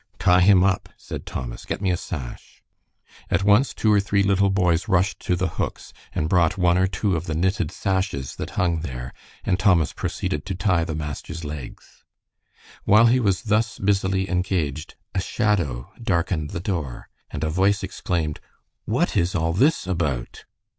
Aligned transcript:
"Tie 0.17 0.41
him 0.41 0.63
up," 0.63 0.89
said 0.97 1.27
Thomas. 1.27 1.63
"Get 1.63 1.79
me 1.79 1.91
a 1.91 1.95
sash." 1.95 2.63
At 3.29 3.43
once 3.43 3.71
two 3.71 3.93
or 3.93 3.99
three 3.99 4.23
little 4.23 4.49
boys 4.49 4.87
rushed 4.87 5.19
to 5.27 5.35
the 5.35 5.47
hooks 5.61 5.93
and 6.11 6.27
brought 6.27 6.57
one 6.57 6.75
or 6.75 6.87
two 6.87 7.15
of 7.15 7.25
the 7.27 7.35
knitted 7.35 7.69
sashes 7.69 8.35
that 8.37 8.49
hung 8.57 8.79
there, 8.79 9.13
and 9.43 9.59
Thomas 9.59 9.93
proceeded 9.93 10.43
to 10.47 10.55
tie 10.55 10.83
the 10.83 10.95
master's 10.95 11.43
legs. 11.45 12.03
While 12.83 13.05
he 13.05 13.19
was 13.19 13.43
thus 13.43 13.77
busily 13.77 14.27
engaged, 14.27 14.95
a 15.13 15.21
shadow 15.21 15.91
darkened 16.01 16.49
the 16.49 16.59
door, 16.59 17.07
and 17.29 17.43
a 17.43 17.51
voice 17.51 17.83
exclaimed, 17.83 18.39
"What 18.85 19.15
is 19.15 19.35
all 19.35 19.53
this 19.53 19.85
about?" 19.85 20.45